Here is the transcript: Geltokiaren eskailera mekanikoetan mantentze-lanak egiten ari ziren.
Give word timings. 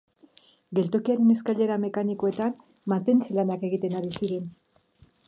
Geltokiaren 0.77 1.27
eskailera 1.33 1.77
mekanikoetan 1.83 2.55
mantentze-lanak 2.95 3.67
egiten 3.69 3.99
ari 4.01 4.11
ziren. 4.23 4.53